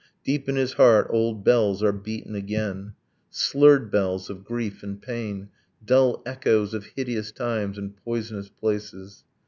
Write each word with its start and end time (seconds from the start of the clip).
Deep 0.23 0.49
in 0.49 0.55
his 0.55 0.73
heart 0.73 1.05
old 1.11 1.45
bells 1.45 1.83
are 1.83 1.91
beaten 1.91 2.33
again, 2.33 2.93
Slurred 3.29 3.91
bells 3.91 4.31
of 4.31 4.43
grief 4.43 4.81
and 4.81 4.99
pain, 4.99 5.49
Dull 5.85 6.23
echoes 6.25 6.73
of 6.73 6.85
hideous 6.95 7.31
times 7.31 7.77
and 7.77 7.95
poisonous 7.95 8.49
places. 8.49 9.23